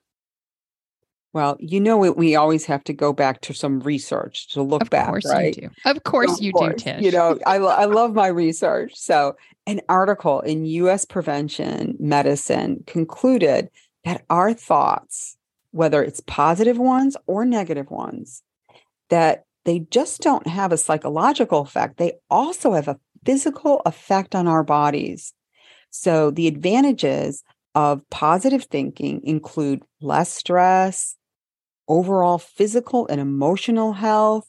Well, 1.37 1.55
you 1.59 1.79
know, 1.79 1.99
we, 1.99 2.09
we 2.09 2.35
always 2.35 2.65
have 2.65 2.83
to 2.85 2.93
go 2.93 3.13
back 3.13 3.41
to 3.41 3.53
some 3.53 3.79
research 3.81 4.47
to 4.53 4.63
look 4.63 4.79
back. 4.79 4.87
of 4.87 4.89
back, 4.89 5.07
course 5.07 5.25
right? 5.29 5.55
You 5.55 5.69
do. 5.69 5.69
Of 5.85 6.03
course, 6.03 6.31
of 6.31 6.41
you 6.41 6.51
course. 6.51 6.81
do, 6.81 6.93
Tish. 6.93 7.03
You 7.03 7.11
know, 7.11 7.37
I, 7.45 7.57
I 7.57 7.85
love 7.85 8.15
my 8.15 8.25
research. 8.25 8.93
So, 8.95 9.35
an 9.67 9.81
article 9.87 10.39
in 10.39 10.65
US 10.65 11.05
Prevention 11.05 11.95
Medicine 11.99 12.83
concluded 12.87 13.69
that 14.03 14.25
our 14.31 14.51
thoughts, 14.51 15.37
whether 15.69 16.01
it's 16.01 16.21
positive 16.21 16.79
ones 16.79 17.15
or 17.27 17.45
negative 17.45 17.91
ones, 17.91 18.41
that 19.11 19.43
they 19.63 19.85
just 19.91 20.21
don't 20.21 20.47
have 20.47 20.71
a 20.71 20.77
psychological 20.77 21.59
effect. 21.59 21.97
They 21.97 22.13
also 22.31 22.73
have 22.73 22.87
a 22.87 22.99
physical 23.27 23.83
effect 23.85 24.33
on 24.33 24.47
our 24.47 24.63
bodies. 24.63 25.35
So, 25.91 26.31
the 26.31 26.47
advantages 26.47 27.43
of 27.75 28.01
positive 28.09 28.63
thinking 28.63 29.21
include 29.23 29.83
less 30.01 30.33
stress, 30.33 31.15
overall 31.87 32.37
physical 32.37 33.07
and 33.07 33.19
emotional 33.21 33.93
health, 33.93 34.47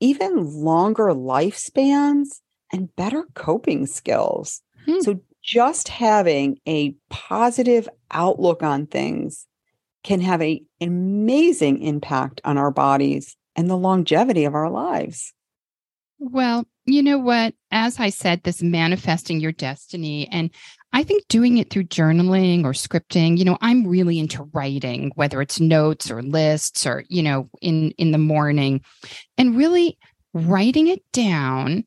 even 0.00 0.62
longer 0.62 1.06
lifespans, 1.06 2.40
and 2.72 2.94
better 2.96 3.24
coping 3.34 3.86
skills. 3.86 4.62
Hmm. 4.84 5.00
So, 5.00 5.20
just 5.42 5.88
having 5.88 6.58
a 6.66 6.94
positive 7.08 7.88
outlook 8.10 8.62
on 8.62 8.86
things 8.86 9.46
can 10.02 10.20
have 10.20 10.42
a, 10.42 10.62
an 10.80 10.88
amazing 10.88 11.82
impact 11.82 12.40
on 12.44 12.58
our 12.58 12.70
bodies 12.70 13.36
and 13.56 13.70
the 13.70 13.76
longevity 13.76 14.44
of 14.44 14.54
our 14.54 14.70
lives. 14.70 15.32
Well, 16.18 16.66
you 16.84 17.02
know 17.02 17.18
what? 17.18 17.54
As 17.70 18.00
I 18.00 18.10
said, 18.10 18.42
this 18.42 18.62
manifesting 18.62 19.40
your 19.40 19.52
destiny, 19.52 20.28
and 20.30 20.50
I 20.92 21.02
think 21.02 21.28
doing 21.28 21.58
it 21.58 21.70
through 21.70 21.84
journaling 21.84 22.64
or 22.64 22.72
scripting, 22.72 23.36
you 23.38 23.44
know, 23.44 23.58
I'm 23.60 23.86
really 23.86 24.18
into 24.18 24.48
writing, 24.52 25.12
whether 25.14 25.42
it's 25.42 25.60
notes 25.60 26.10
or 26.10 26.22
lists 26.22 26.86
or, 26.86 27.04
you 27.08 27.22
know, 27.22 27.48
in 27.60 27.90
in 27.92 28.12
the 28.12 28.18
morning, 28.18 28.82
and 29.36 29.56
really 29.56 29.98
writing 30.32 30.88
it 30.88 31.02
down 31.12 31.84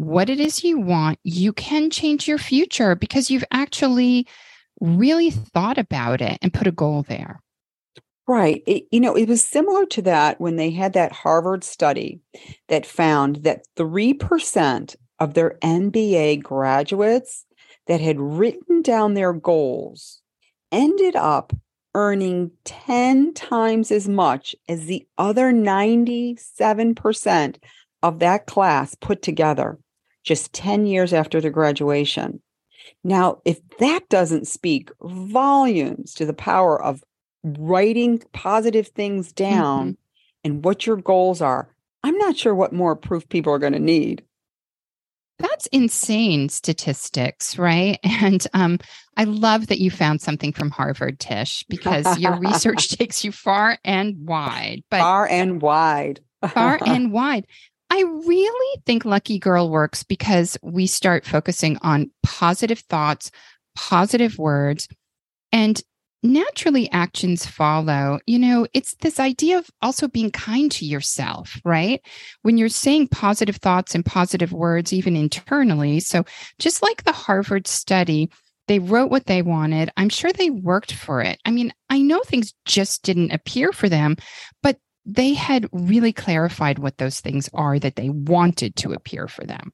what 0.00 0.30
it 0.30 0.40
is 0.40 0.64
you 0.64 0.78
want, 0.78 1.18
you 1.24 1.52
can 1.52 1.90
change 1.90 2.26
your 2.26 2.38
future 2.38 2.94
because 2.94 3.30
you've 3.30 3.44
actually 3.50 4.26
really 4.80 5.30
thought 5.30 5.76
about 5.76 6.22
it 6.22 6.38
and 6.40 6.54
put 6.54 6.66
a 6.66 6.72
goal 6.72 7.04
there. 7.06 7.40
Right. 8.26 8.62
It, 8.66 8.84
you 8.90 9.00
know, 9.00 9.14
it 9.14 9.28
was 9.28 9.42
similar 9.42 9.84
to 9.86 10.02
that 10.02 10.40
when 10.40 10.56
they 10.56 10.70
had 10.70 10.94
that 10.94 11.12
Harvard 11.12 11.64
study 11.64 12.20
that 12.68 12.86
found 12.86 13.36
that 13.42 13.66
3% 13.76 14.96
of 15.18 15.34
their 15.34 15.58
MBA 15.62 16.42
graduates 16.42 17.44
that 17.90 18.00
had 18.00 18.18
written 18.20 18.82
down 18.82 19.14
their 19.14 19.32
goals 19.32 20.22
ended 20.70 21.16
up 21.16 21.52
earning 21.96 22.52
10 22.64 23.34
times 23.34 23.90
as 23.90 24.08
much 24.08 24.54
as 24.68 24.86
the 24.86 25.04
other 25.18 25.52
97% 25.52 27.56
of 28.04 28.20
that 28.20 28.46
class 28.46 28.94
put 28.94 29.22
together 29.22 29.76
just 30.22 30.52
10 30.52 30.86
years 30.86 31.12
after 31.12 31.40
their 31.40 31.50
graduation. 31.50 32.40
Now, 33.02 33.40
if 33.44 33.58
that 33.80 34.08
doesn't 34.08 34.46
speak 34.46 34.92
volumes 35.02 36.14
to 36.14 36.24
the 36.24 36.32
power 36.32 36.80
of 36.80 37.02
writing 37.42 38.22
positive 38.32 38.86
things 38.86 39.32
down 39.32 39.94
mm-hmm. 39.94 40.00
and 40.44 40.64
what 40.64 40.86
your 40.86 40.98
goals 40.98 41.42
are, 41.42 41.74
I'm 42.04 42.18
not 42.18 42.36
sure 42.36 42.54
what 42.54 42.72
more 42.72 42.94
proof 42.94 43.28
people 43.28 43.52
are 43.52 43.58
going 43.58 43.72
to 43.72 43.80
need. 43.80 44.22
That's 45.40 45.66
insane 45.66 46.48
statistics, 46.48 47.58
right? 47.58 47.98
And 48.22 48.46
um, 48.52 48.78
I 49.16 49.24
love 49.24 49.68
that 49.68 49.78
you 49.78 49.90
found 49.90 50.20
something 50.20 50.52
from 50.52 50.70
Harvard, 50.70 51.18
Tish, 51.18 51.64
because 51.68 52.18
your 52.18 52.38
research 52.38 52.88
takes 52.98 53.24
you 53.24 53.32
far 53.32 53.78
and 53.84 54.26
wide. 54.26 54.82
But 54.90 55.00
far 55.00 55.26
and 55.28 55.62
wide. 55.62 56.20
far 56.52 56.78
and 56.86 57.12
wide. 57.12 57.46
I 57.88 58.02
really 58.02 58.82
think 58.86 59.04
Lucky 59.04 59.38
Girl 59.38 59.70
works 59.70 60.02
because 60.02 60.58
we 60.62 60.86
start 60.86 61.24
focusing 61.24 61.78
on 61.82 62.10
positive 62.22 62.80
thoughts, 62.80 63.30
positive 63.74 64.38
words, 64.38 64.86
and 65.50 65.82
naturally 66.22 66.90
actions 66.90 67.46
follow. 67.46 68.18
You 68.26 68.38
know, 68.38 68.66
it's 68.74 68.94
this 68.96 69.18
idea 69.18 69.58
of 69.58 69.70
also 69.82 70.08
being 70.08 70.30
kind 70.30 70.70
to 70.72 70.84
yourself, 70.84 71.60
right? 71.64 72.00
When 72.42 72.58
you're 72.58 72.68
saying 72.68 73.08
positive 73.08 73.56
thoughts 73.56 73.94
and 73.94 74.04
positive 74.04 74.52
words, 74.52 74.92
even 74.92 75.16
internally. 75.16 76.00
So, 76.00 76.24
just 76.58 76.82
like 76.82 77.04
the 77.04 77.12
Harvard 77.12 77.66
study, 77.66 78.30
they 78.68 78.78
wrote 78.78 79.10
what 79.10 79.26
they 79.26 79.42
wanted. 79.42 79.90
I'm 79.96 80.10
sure 80.10 80.32
they 80.32 80.50
worked 80.50 80.92
for 80.92 81.20
it. 81.20 81.40
I 81.44 81.50
mean, 81.50 81.72
I 81.88 82.00
know 82.00 82.20
things 82.20 82.54
just 82.66 83.02
didn't 83.02 83.32
appear 83.32 83.72
for 83.72 83.88
them, 83.88 84.16
but 84.62 84.78
they 85.04 85.34
had 85.34 85.68
really 85.72 86.12
clarified 86.12 86.78
what 86.78 86.98
those 86.98 87.20
things 87.20 87.48
are 87.54 87.78
that 87.78 87.96
they 87.96 88.10
wanted 88.10 88.76
to 88.76 88.92
appear 88.92 89.26
for 89.26 89.44
them. 89.44 89.72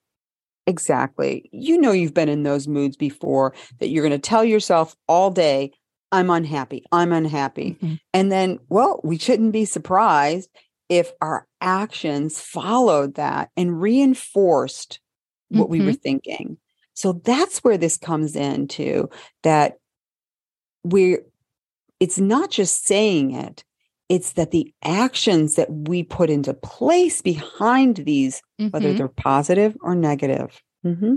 Exactly. 0.67 1.49
You 1.53 1.79
know, 1.79 1.93
you've 1.93 2.15
been 2.15 2.29
in 2.29 2.43
those 2.43 2.67
moods 2.67 2.97
before 2.97 3.55
that 3.79 3.89
you're 3.89 4.03
going 4.03 4.19
to 4.19 4.29
tell 4.29 4.45
yourself 4.45 4.97
all 5.07 5.31
day, 5.31 5.73
I'm 6.13 6.31
unhappy. 6.31 6.85
I'm 6.93 7.13
unhappy. 7.13 7.77
Mm-hmm. 7.83 7.95
And 8.15 8.33
then, 8.33 8.59
well, 8.69 9.01
we 9.03 9.19
shouldn't 9.19 9.53
be 9.53 9.65
surprised 9.65 10.49
if 10.89 11.13
our 11.21 11.47
actions 11.61 12.41
followed 12.41 13.15
that 13.17 13.51
and 13.57 13.81
reinforced 13.81 15.01
what 15.49 15.65
mm-hmm. 15.65 15.73
we 15.73 15.81
were 15.81 15.87
mm-hmm. 15.87 15.95
thinking. 15.97 16.59
So 16.95 17.13
that's 17.25 17.59
where 17.59 17.77
this 17.77 17.97
comes 17.97 18.37
into 18.37 19.11
that 19.43 19.79
we 20.85 21.19
it's 21.99 22.19
not 22.19 22.51
just 22.51 22.87
saying 22.87 23.35
it, 23.35 23.65
it's 24.09 24.33
that 24.33 24.51
the 24.51 24.73
actions 24.85 25.57
that 25.57 25.71
we 25.71 26.03
put 26.03 26.31
into 26.31 26.55
place 26.55 27.23
behind 27.23 27.97
these, 27.97 28.43
mm-hmm. 28.61 28.69
whether 28.69 28.93
they're 28.93 29.09
positive 29.09 29.77
or 29.81 29.95
negative. 29.95 30.63
Mm-hmm. 30.85 31.15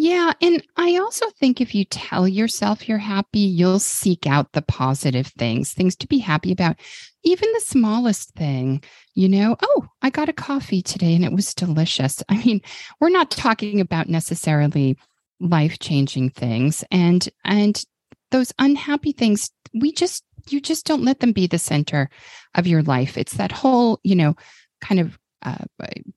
Yeah. 0.00 0.32
And 0.40 0.62
I 0.76 0.96
also 0.98 1.26
think 1.40 1.60
if 1.60 1.74
you 1.74 1.84
tell 1.84 2.28
yourself 2.28 2.88
you're 2.88 2.98
happy, 2.98 3.40
you'll 3.40 3.80
seek 3.80 4.28
out 4.28 4.52
the 4.52 4.62
positive 4.62 5.26
things, 5.26 5.72
things 5.72 5.96
to 5.96 6.06
be 6.06 6.18
happy 6.18 6.52
about. 6.52 6.76
Even 7.24 7.52
the 7.52 7.60
smallest 7.60 8.30
thing, 8.36 8.84
you 9.14 9.28
know, 9.28 9.56
oh, 9.60 9.88
I 10.00 10.10
got 10.10 10.28
a 10.28 10.32
coffee 10.32 10.82
today 10.82 11.16
and 11.16 11.24
it 11.24 11.32
was 11.32 11.52
delicious. 11.52 12.22
I 12.28 12.36
mean, 12.44 12.60
we're 13.00 13.08
not 13.08 13.32
talking 13.32 13.80
about 13.80 14.08
necessarily 14.08 14.96
life-changing 15.40 16.30
things 16.30 16.84
and 16.92 17.28
and 17.44 17.84
those 18.30 18.52
unhappy 18.60 19.10
things, 19.10 19.50
we 19.74 19.90
just 19.90 20.22
you 20.48 20.60
just 20.60 20.86
don't 20.86 21.04
let 21.04 21.18
them 21.18 21.32
be 21.32 21.48
the 21.48 21.58
center 21.58 22.08
of 22.54 22.68
your 22.68 22.82
life. 22.82 23.18
It's 23.18 23.34
that 23.34 23.50
whole, 23.50 23.98
you 24.04 24.14
know, 24.14 24.36
kind 24.80 25.00
of 25.00 25.18
uh, 25.42 25.64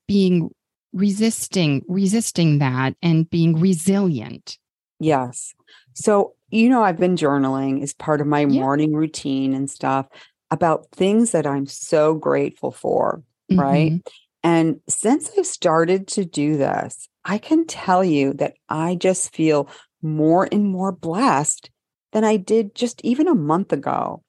being 0.08 0.52
resisting 0.94 1.84
resisting 1.88 2.60
that 2.60 2.96
and 3.02 3.30
being 3.30 3.60
resilient. 3.60 4.58
Yes. 5.00 5.54
So 5.94 6.36
you 6.52 6.70
know 6.70 6.84
i've 6.84 7.00
been 7.00 7.16
journaling 7.16 7.82
as 7.82 7.94
part 7.94 8.22
of 8.22 8.28
my 8.28 8.42
yeah. 8.42 8.48
morning 8.48 8.94
routine 8.94 9.54
and 9.54 9.70
stuff 9.70 10.06
about 10.52 10.92
things 10.92 11.32
that 11.32 11.48
i'm 11.48 11.66
so 11.66 12.14
grateful 12.14 12.72
for 12.72 13.24
mm-hmm. 13.50 13.60
right 13.60 14.02
and 14.44 14.80
since 14.88 15.32
i've 15.38 15.46
started 15.46 16.08
to 16.08 16.26
do 16.26 16.58
this 16.58 17.08
i 17.26 17.38
can 17.38 17.66
tell 17.66 18.04
you 18.04 18.34
that 18.34 18.54
i 18.70 18.96
just 18.96 19.34
feel 19.34 19.68
more 20.02 20.48
and 20.52 20.66
more 20.66 20.92
blessed 20.92 21.70
than 22.12 22.24
i 22.24 22.36
did 22.36 22.76
just 22.76 23.04
even 23.04 23.28
a 23.28 23.36
month 23.36 23.72
ago. 23.72 24.24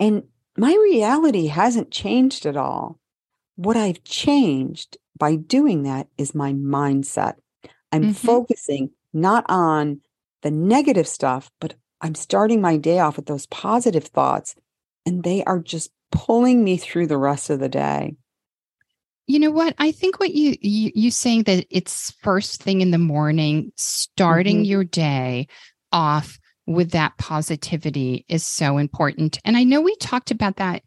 And 0.00 0.24
my 0.56 0.72
reality 0.72 1.46
hasn't 1.46 1.92
changed 1.92 2.46
at 2.46 2.56
all 2.56 2.98
what 3.56 3.76
I've 3.76 4.02
changed 4.04 4.96
by 5.18 5.36
doing 5.36 5.82
that 5.84 6.08
is 6.18 6.34
my 6.34 6.52
mindset. 6.52 7.34
I'm 7.90 8.02
mm-hmm. 8.02 8.12
focusing 8.12 8.90
not 9.12 9.44
on 9.48 10.00
the 10.42 10.50
negative 10.50 11.06
stuff, 11.06 11.50
but 11.60 11.74
I'm 12.00 12.14
starting 12.14 12.60
my 12.60 12.76
day 12.76 12.98
off 12.98 13.16
with 13.16 13.26
those 13.26 13.46
positive 13.46 14.04
thoughts, 14.04 14.54
and 15.06 15.22
they 15.22 15.44
are 15.44 15.60
just 15.60 15.90
pulling 16.10 16.64
me 16.64 16.76
through 16.76 17.06
the 17.06 17.18
rest 17.18 17.50
of 17.50 17.60
the 17.60 17.68
day. 17.68 18.16
You 19.26 19.38
know 19.38 19.50
what? 19.50 19.74
I 19.78 19.92
think 19.92 20.18
what 20.18 20.34
you 20.34 20.56
you, 20.60 20.90
you 20.94 21.10
saying 21.10 21.44
that 21.44 21.66
it's 21.70 22.10
first 22.22 22.62
thing 22.62 22.80
in 22.80 22.90
the 22.90 22.98
morning, 22.98 23.72
starting 23.76 24.58
mm-hmm. 24.58 24.64
your 24.64 24.84
day 24.84 25.46
off 25.92 26.38
with 26.66 26.90
that 26.90 27.16
positivity 27.18 28.24
is 28.28 28.44
so 28.44 28.78
important. 28.78 29.38
And 29.44 29.56
I 29.56 29.64
know 29.64 29.80
we 29.80 29.94
talked 29.96 30.30
about 30.30 30.56
that 30.56 30.82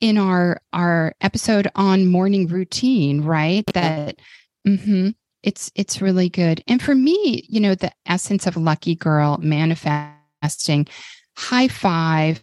in 0.00 0.18
our 0.18 0.60
our 0.72 1.14
episode 1.20 1.68
on 1.74 2.06
morning 2.06 2.46
routine, 2.46 3.22
right? 3.22 3.64
That 3.74 4.20
mm-hmm, 4.66 5.10
it's 5.42 5.70
it's 5.74 6.02
really 6.02 6.28
good. 6.28 6.62
And 6.66 6.82
for 6.82 6.94
me, 6.94 7.44
you 7.48 7.60
know, 7.60 7.74
the 7.74 7.92
essence 8.06 8.46
of 8.46 8.56
lucky 8.56 8.94
girl 8.94 9.38
manifesting, 9.38 10.86
high 11.36 11.68
five 11.68 12.42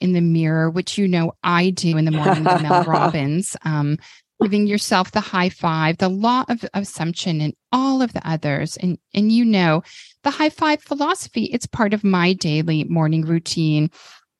in 0.00 0.12
the 0.12 0.20
mirror, 0.20 0.70
which 0.70 0.96
you 0.96 1.06
know 1.06 1.34
I 1.42 1.70
do 1.70 1.96
in 1.96 2.04
the 2.04 2.10
morning 2.10 2.44
with 2.44 2.62
Mel 2.62 2.84
Robbins. 2.86 3.56
Um, 3.64 3.98
giving 4.42 4.66
yourself 4.66 5.12
the 5.12 5.20
high 5.20 5.48
five, 5.48 5.98
the 5.98 6.08
law 6.08 6.44
of 6.48 6.64
assumption, 6.74 7.40
and 7.40 7.54
all 7.70 8.02
of 8.02 8.12
the 8.12 8.28
others. 8.28 8.76
And 8.76 8.98
and 9.14 9.30
you 9.30 9.44
know, 9.44 9.82
the 10.24 10.30
high 10.30 10.50
five 10.50 10.82
philosophy, 10.82 11.44
it's 11.44 11.66
part 11.66 11.94
of 11.94 12.04
my 12.04 12.32
daily 12.32 12.84
morning 12.84 13.22
routine. 13.22 13.90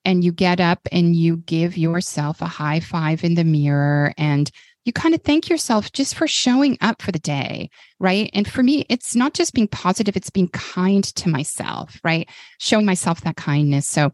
And 0.05 0.25
you 0.25 0.33
get 0.33 0.61
up 0.61 0.81
and 0.91 1.15
you 1.15 1.39
give 1.39 1.77
yourself 1.77 2.43
a 2.43 2.47
high 2.47 2.81
five 2.81 3.23
in 3.25 3.35
the 3.35 3.45
mirror 3.45 4.13
and 4.19 4.51
you 4.85 4.93
kind 4.93 5.15
of 5.15 5.23
thank 5.23 5.49
yourself 5.49 5.93
just 5.93 6.15
for 6.15 6.27
showing 6.27 6.77
up 6.81 7.01
for 7.01 7.13
the 7.13 7.19
day, 7.19 7.71
right? 8.01 8.31
And 8.33 8.49
for 8.51 8.63
me, 8.63 8.85
it's 8.89 9.15
not 9.15 9.33
just 9.33 9.55
being 9.55 9.69
positive, 9.69 10.17
it's 10.17 10.31
being 10.31 10.49
kind 10.49 11.05
to 11.05 11.29
myself, 11.29 12.01
right? 12.03 12.29
Showing 12.59 12.85
myself 12.85 13.21
that 13.21 13.37
kindness. 13.37 13.89
So 13.89 14.11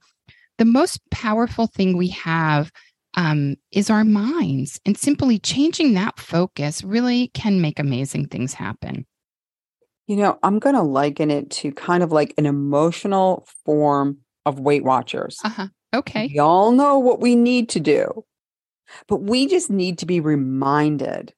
the 0.59 0.67
most 0.67 1.01
powerful 1.11 1.69
thing 1.69 1.97
we 1.97 2.09
have 2.09 2.71
um, 3.15 3.57
is 3.73 3.89
our 3.89 4.05
minds. 4.05 4.79
And 4.85 4.99
simply 4.99 5.39
changing 5.39 5.95
that 5.95 6.19
focus 6.19 6.85
really 6.85 7.29
can 7.29 7.61
make 7.61 7.79
amazing 7.79 8.29
things 8.29 8.53
happen. 8.55 9.07
You 10.07 10.17
know, 10.17 10.39
I'm 10.43 10.59
going 10.59 10.75
to 10.75 10.83
liken 10.83 11.31
it 11.31 11.51
to 11.51 11.73
kind 11.73 12.03
of 12.03 12.13
like 12.13 12.35
an 12.39 12.47
emotional 12.47 13.47
form 13.65 14.19
of 14.47 14.59
Weight 14.59 14.85
Watchers. 14.85 15.39
Uh-huh. 15.45 15.69
Okay. 15.95 16.29
We 16.33 16.39
all 16.39 16.73
know 16.73 16.99
what 16.99 17.21
we 17.21 17.35
need 17.35 17.69
to 17.71 17.81
do, 17.81 18.25
but 19.07 19.23
we 19.23 19.47
just 19.47 19.71
need 19.71 19.99
to 19.99 20.07
be 20.07 20.21
reminded 20.21 21.33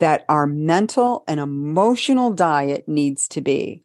that 0.00 0.24
our 0.28 0.46
mental 0.46 1.24
and 1.26 1.40
emotional 1.40 2.32
diet 2.32 2.88
needs 2.88 3.26
to 3.28 3.40
be, 3.40 3.82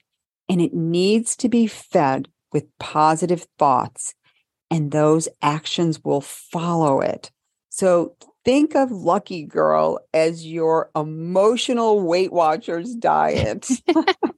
and 0.50 0.62
it 0.62 0.74
needs 0.74 1.36
to 1.38 1.50
be 1.50 1.68
fed 1.68 2.28
with 2.52 2.66
positive 2.80 3.48
thoughts 3.58 4.14
and 4.74 4.92
those 4.92 5.28
actions 5.44 6.04
will 6.04 6.22
follow 6.22 7.00
it. 7.00 7.32
So 7.70 8.16
think 8.44 8.76
of 8.76 8.92
Lucky 8.92 9.44
Girl 9.44 10.00
as 10.16 10.48
your 10.48 10.90
emotional 10.96 12.02
Weight 12.02 12.34
Watchers 12.34 12.96
diet. 12.96 13.70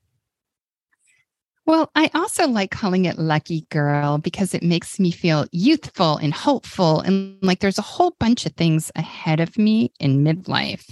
well, 1.65 1.91
I 1.95 2.09
also 2.13 2.47
like 2.47 2.71
calling 2.71 3.05
it 3.05 3.17
Lucky 3.17 3.67
Girl 3.71 4.17
because 4.17 4.53
it 4.53 4.63
makes 4.63 4.99
me 4.99 5.11
feel 5.11 5.45
youthful 5.51 6.17
and 6.17 6.33
hopeful 6.33 7.01
and 7.01 7.37
like 7.41 7.59
there's 7.59 7.79
a 7.79 7.83
whole 7.83 8.15
bunch 8.19 8.45
of 8.45 8.53
things 8.53 8.91
ahead 8.95 9.39
of 9.39 9.57
me 9.57 9.91
in 9.99 10.23
midlife. 10.23 10.89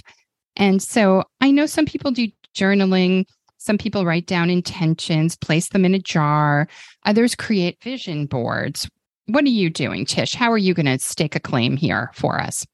And 0.56 0.82
so 0.82 1.24
I 1.42 1.52
know 1.52 1.66
some 1.66 1.86
people 1.86 2.12
do 2.12 2.28
journaling. 2.56 3.26
Some 3.58 3.78
people 3.78 4.06
write 4.06 4.28
down 4.28 4.50
intentions, 4.50 5.36
place 5.36 5.70
them 5.70 5.86
in 5.86 5.96
a 5.96 6.00
jar. 6.00 6.68
Others 7.06 7.36
create 7.36 7.82
vision 7.82 8.26
boards 8.26 8.88
what 9.28 9.46
are 9.46 9.50
you 9.50 9.70
doing, 9.70 10.06
Tish? 10.06 10.36
How 10.36 10.52
are 10.52 10.58
you 10.58 10.74
going 10.74 10.86
to 10.86 11.00
stake 11.00 11.36
a 11.36 11.40
claim 11.40 11.78
here 11.78 12.12
for 12.14 12.40
us? 12.40 12.66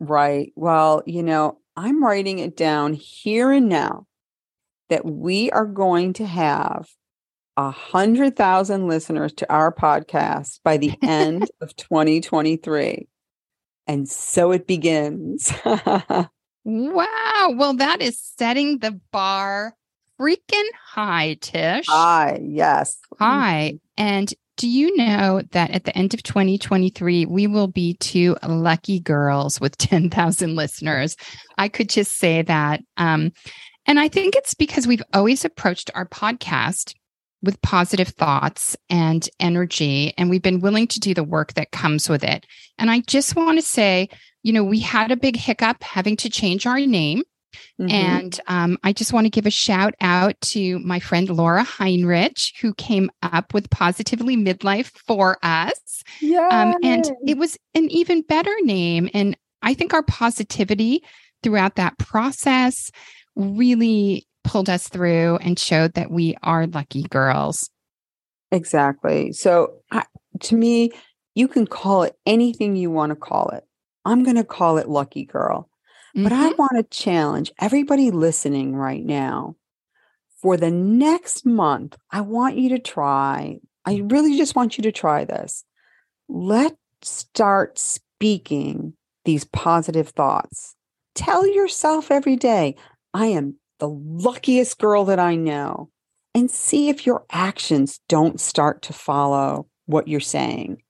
Right. 0.00 0.52
Well, 0.56 1.02
you 1.06 1.22
know, 1.22 1.58
I'm 1.76 2.02
writing 2.02 2.38
it 2.38 2.56
down 2.56 2.94
here 2.94 3.52
and 3.52 3.68
now 3.68 4.06
that 4.88 5.04
we 5.04 5.50
are 5.50 5.66
going 5.66 6.14
to 6.14 6.26
have 6.26 6.88
a 7.56 7.70
hundred 7.70 8.36
thousand 8.36 8.88
listeners 8.88 9.32
to 9.34 9.52
our 9.52 9.72
podcast 9.72 10.60
by 10.64 10.76
the 10.76 10.92
end 11.02 11.50
of 11.60 11.74
2023. 11.76 13.08
And 13.86 14.08
so 14.08 14.52
it 14.52 14.66
begins. 14.66 15.52
wow. 15.64 16.28
Well, 16.64 17.74
that 17.74 18.00
is 18.00 18.18
setting 18.18 18.78
the 18.78 18.98
bar 19.10 19.74
freaking 20.20 20.68
high, 20.84 21.36
Tish. 21.40 21.86
High, 21.88 22.40
yes. 22.42 22.98
High. 23.18 23.74
And 23.96 24.32
do 24.56 24.68
you 24.68 24.96
know 24.96 25.42
that 25.50 25.70
at 25.70 25.84
the 25.84 25.96
end 25.96 26.14
of 26.14 26.22
2023, 26.22 27.26
we 27.26 27.46
will 27.46 27.66
be 27.66 27.94
two 27.94 28.36
lucky 28.46 29.00
girls 29.00 29.60
with 29.60 29.76
10,000 29.78 30.54
listeners? 30.54 31.16
I 31.58 31.68
could 31.68 31.88
just 31.88 32.12
say 32.18 32.42
that. 32.42 32.80
Um, 32.96 33.32
and 33.86 33.98
I 33.98 34.08
think 34.08 34.36
it's 34.36 34.54
because 34.54 34.86
we've 34.86 35.02
always 35.12 35.44
approached 35.44 35.90
our 35.94 36.06
podcast 36.06 36.94
with 37.42 37.60
positive 37.62 38.08
thoughts 38.08 38.76
and 38.88 39.28
energy, 39.40 40.14
and 40.16 40.30
we've 40.30 40.42
been 40.42 40.60
willing 40.60 40.86
to 40.88 41.00
do 41.00 41.14
the 41.14 41.24
work 41.24 41.54
that 41.54 41.72
comes 41.72 42.08
with 42.08 42.24
it. 42.24 42.46
And 42.78 42.90
I 42.90 43.00
just 43.00 43.36
want 43.36 43.58
to 43.58 43.66
say, 43.66 44.08
you 44.42 44.52
know, 44.52 44.64
we 44.64 44.80
had 44.80 45.10
a 45.10 45.16
big 45.16 45.36
hiccup 45.36 45.82
having 45.82 46.16
to 46.18 46.30
change 46.30 46.66
our 46.66 46.78
name. 46.78 47.22
Mm-hmm. 47.80 47.90
And 47.90 48.40
um, 48.46 48.78
I 48.82 48.92
just 48.92 49.12
want 49.12 49.26
to 49.26 49.30
give 49.30 49.46
a 49.46 49.50
shout 49.50 49.94
out 50.00 50.40
to 50.40 50.78
my 50.78 51.00
friend 51.00 51.28
Laura 51.28 51.62
Heinrich, 51.62 52.38
who 52.60 52.72
came 52.74 53.10
up 53.22 53.52
with 53.52 53.70
Positively 53.70 54.36
Midlife 54.36 54.90
for 55.06 55.38
us. 55.42 56.02
Yeah. 56.20 56.48
Um, 56.48 56.76
and 56.82 57.10
it 57.26 57.36
was 57.36 57.58
an 57.74 57.90
even 57.90 58.22
better 58.22 58.54
name. 58.62 59.10
And 59.12 59.36
I 59.60 59.74
think 59.74 59.92
our 59.92 60.02
positivity 60.02 61.04
throughout 61.42 61.76
that 61.76 61.98
process 61.98 62.90
really 63.36 64.26
pulled 64.44 64.68
us 64.68 64.88
through 64.88 65.36
and 65.36 65.58
showed 65.58 65.94
that 65.94 66.10
we 66.10 66.36
are 66.42 66.66
lucky 66.66 67.02
girls. 67.02 67.70
Exactly. 68.50 69.32
So 69.32 69.74
I, 69.90 70.04
to 70.40 70.54
me, 70.54 70.90
you 71.34 71.48
can 71.48 71.66
call 71.66 72.02
it 72.02 72.16
anything 72.26 72.76
you 72.76 72.90
want 72.90 73.10
to 73.10 73.16
call 73.16 73.48
it. 73.50 73.64
I'm 74.04 74.24
going 74.24 74.36
to 74.36 74.44
call 74.44 74.78
it 74.78 74.88
Lucky 74.88 75.24
Girl 75.24 75.70
Mm-hmm. 76.14 76.24
But 76.24 76.32
I 76.32 76.50
mm-hmm. 76.50 76.56
want 76.56 76.72
to 76.76 76.98
challenge 76.98 77.52
everybody 77.58 78.10
listening 78.10 78.76
right 78.76 79.04
now. 79.04 79.56
For 80.42 80.56
the 80.56 80.70
next 80.70 81.46
month, 81.46 81.96
I 82.10 82.20
want 82.20 82.58
you 82.58 82.70
to 82.70 82.78
try, 82.78 83.60
I 83.84 84.02
really 84.04 84.36
just 84.36 84.56
want 84.56 84.76
you 84.76 84.82
to 84.82 84.92
try 84.92 85.24
this. 85.24 85.64
Let's 86.28 86.76
start 87.02 87.78
speaking 87.78 88.94
these 89.24 89.44
positive 89.44 90.08
thoughts. 90.08 90.74
Tell 91.14 91.46
yourself 91.46 92.10
every 92.10 92.36
day, 92.36 92.76
I 93.14 93.26
am 93.26 93.56
the 93.82 93.88
luckiest 93.88 94.78
girl 94.78 95.04
that 95.06 95.18
I 95.18 95.34
know. 95.34 95.90
And 96.36 96.48
see 96.48 96.88
if 96.88 97.04
your 97.04 97.24
actions 97.32 97.98
don't 98.08 98.40
start 98.40 98.80
to 98.82 98.92
follow 98.92 99.66
what 99.86 100.06
you're 100.06 100.20
saying. 100.20 100.82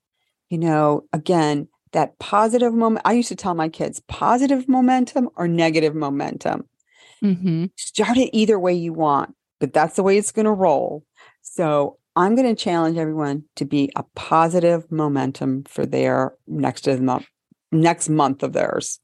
You 0.51 0.59
know, 0.59 1.05
again, 1.11 1.69
that 1.93 2.19
positive 2.19 2.75
moment. 2.75 3.07
I 3.07 3.15
used 3.15 3.31
to 3.31 3.35
tell 3.35 3.55
my 3.55 3.71
kids 3.71 4.03
positive 4.09 4.69
momentum 4.69 5.31
or 5.37 5.49
negative 5.49 5.95
momentum. 5.95 6.69
Mm-hmm. 7.25 7.65
Start 7.77 8.19
it 8.19 8.37
either 8.37 8.59
way 8.59 8.75
you 8.75 8.93
want, 8.93 9.35
but 9.59 9.73
that's 9.73 9.97
the 9.97 10.03
way 10.03 10.19
it's 10.19 10.33
going 10.33 10.45
to 10.45 10.53
roll. 10.53 11.03
So 11.41 11.97
I'm 12.15 12.35
going 12.35 12.55
to 12.55 12.63
challenge 12.63 12.99
everyone 12.99 13.45
to 13.57 13.65
be 13.65 13.91
a 13.97 14.05
positive 14.15 14.93
momentum 14.93 15.65
for 15.65 15.87
their 15.87 16.35
next 16.47 16.87
month, 16.87 17.25
next 17.73 18.11
month 18.11 18.43
of 18.43 18.53
theirs. 18.53 19.01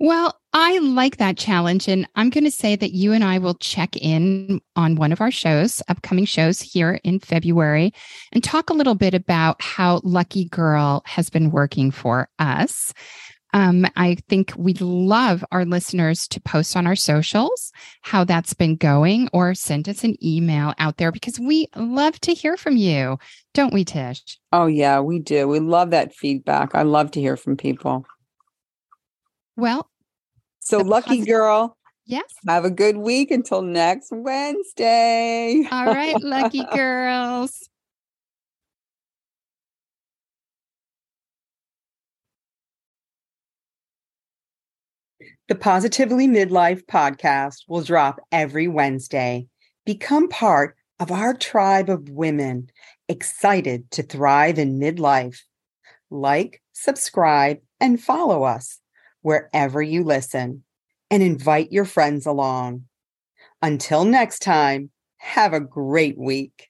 Well, 0.00 0.38
I 0.52 0.78
like 0.78 1.16
that 1.16 1.36
challenge. 1.36 1.88
And 1.88 2.08
I'm 2.14 2.30
going 2.30 2.44
to 2.44 2.50
say 2.50 2.76
that 2.76 2.92
you 2.92 3.12
and 3.12 3.24
I 3.24 3.38
will 3.38 3.54
check 3.54 3.96
in 3.96 4.60
on 4.76 4.94
one 4.94 5.12
of 5.12 5.20
our 5.20 5.30
shows, 5.30 5.82
upcoming 5.88 6.24
shows 6.24 6.60
here 6.60 7.00
in 7.04 7.18
February, 7.18 7.92
and 8.32 8.42
talk 8.42 8.70
a 8.70 8.74
little 8.74 8.94
bit 8.94 9.14
about 9.14 9.60
how 9.60 10.00
Lucky 10.04 10.46
Girl 10.46 11.02
has 11.04 11.30
been 11.30 11.50
working 11.50 11.90
for 11.90 12.28
us. 12.38 12.94
Um, 13.54 13.86
I 13.96 14.18
think 14.28 14.52
we'd 14.56 14.80
love 14.80 15.44
our 15.50 15.64
listeners 15.64 16.28
to 16.28 16.40
post 16.40 16.76
on 16.76 16.86
our 16.86 16.94
socials 16.94 17.72
how 18.02 18.24
that's 18.24 18.52
been 18.52 18.76
going 18.76 19.30
or 19.32 19.54
send 19.54 19.88
us 19.88 20.04
an 20.04 20.22
email 20.22 20.74
out 20.78 20.98
there 20.98 21.10
because 21.10 21.40
we 21.40 21.66
love 21.74 22.20
to 22.20 22.34
hear 22.34 22.58
from 22.58 22.76
you, 22.76 23.18
don't 23.54 23.72
we, 23.72 23.84
Tish? 23.86 24.38
Oh, 24.52 24.66
yeah, 24.66 25.00
we 25.00 25.18
do. 25.18 25.48
We 25.48 25.60
love 25.60 25.90
that 25.90 26.14
feedback. 26.14 26.74
I 26.74 26.82
love 26.82 27.10
to 27.12 27.20
hear 27.20 27.38
from 27.38 27.56
people. 27.56 28.04
Well, 29.58 29.90
so 30.60 30.78
lucky 30.78 31.18
positive- 31.18 31.26
girl. 31.26 31.76
Yes. 32.06 32.32
Have 32.46 32.64
a 32.64 32.70
good 32.70 32.96
week 32.96 33.30
until 33.30 33.60
next 33.60 34.10
Wednesday. 34.10 35.68
All 35.70 35.84
right, 35.84 36.18
lucky 36.22 36.64
girls. 36.72 37.68
The 45.48 45.54
Positively 45.54 46.28
Midlife 46.28 46.84
podcast 46.86 47.64
will 47.68 47.82
drop 47.82 48.20
every 48.30 48.68
Wednesday. 48.68 49.48
Become 49.84 50.28
part 50.28 50.76
of 51.00 51.10
our 51.10 51.34
tribe 51.34 51.90
of 51.90 52.08
women 52.08 52.70
excited 53.08 53.90
to 53.90 54.02
thrive 54.02 54.58
in 54.58 54.78
midlife. 54.78 55.40
Like, 56.10 56.62
subscribe, 56.72 57.58
and 57.80 58.00
follow 58.00 58.44
us 58.44 58.78
wherever 59.28 59.82
you 59.82 60.02
listen 60.02 60.64
and 61.10 61.22
invite 61.22 61.70
your 61.70 61.84
friends 61.84 62.24
along. 62.24 62.84
Until 63.60 64.06
next 64.06 64.38
time, 64.38 64.90
have 65.18 65.52
a 65.52 65.60
great 65.60 66.16
week. 66.16 66.67